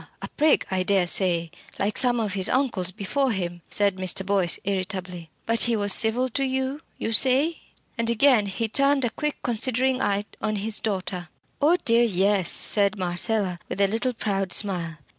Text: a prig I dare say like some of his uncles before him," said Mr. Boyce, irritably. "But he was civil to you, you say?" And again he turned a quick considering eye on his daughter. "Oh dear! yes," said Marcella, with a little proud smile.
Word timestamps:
a 0.23 0.27
prig 0.35 0.65
I 0.71 0.81
dare 0.81 1.05
say 1.05 1.51
like 1.77 1.95
some 1.95 2.19
of 2.19 2.33
his 2.33 2.49
uncles 2.49 2.89
before 2.89 3.29
him," 3.31 3.61
said 3.69 3.97
Mr. 3.97 4.25
Boyce, 4.25 4.57
irritably. 4.63 5.29
"But 5.45 5.61
he 5.61 5.75
was 5.75 5.93
civil 5.93 6.27
to 6.29 6.43
you, 6.43 6.81
you 6.97 7.11
say?" 7.13 7.59
And 7.99 8.09
again 8.09 8.47
he 8.47 8.67
turned 8.67 9.05
a 9.05 9.11
quick 9.11 9.35
considering 9.43 10.01
eye 10.01 10.25
on 10.41 10.55
his 10.55 10.79
daughter. 10.79 11.29
"Oh 11.61 11.77
dear! 11.85 12.03
yes," 12.03 12.49
said 12.49 12.97
Marcella, 12.97 13.59
with 13.69 13.79
a 13.79 13.85
little 13.87 14.13
proud 14.15 14.51
smile. 14.53 14.97